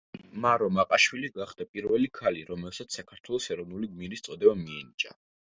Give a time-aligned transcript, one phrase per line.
[0.43, 5.17] მარო მაყაშვილი გახდა პირველი ქალი, რომელსაც საქართველოს ეროვნული გმირის წოდება მიენიჭა.